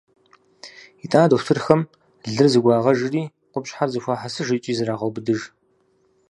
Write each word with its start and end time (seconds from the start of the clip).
Итӏанэ 1.03 1.27
дохутырхэм 1.29 1.81
лыр 2.33 2.47
зэгуагъэжри, 2.51 3.23
къупщхьэр 3.51 3.89
зэхуахьэсыж 3.93 4.47
икӏи 4.57 4.73
зрагъэубыдыж. 4.77 5.41